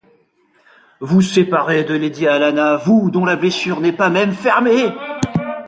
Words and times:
Vous 0.99 1.21
séparer 1.21 1.83
de 1.83 1.93
lady 1.93 2.25
Helena, 2.25 2.75
vous, 2.77 3.11
dont 3.11 3.23
la 3.23 3.35
blessure 3.35 3.81
n’est 3.81 3.93
pas 3.93 4.09
même 4.09 4.33
fermée! 4.33 4.89